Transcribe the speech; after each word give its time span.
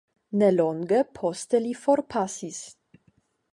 Ne 0.43 0.47
longe 0.53 1.01
poste 1.19 1.61
li 1.67 1.75
forpasis. 1.83 2.65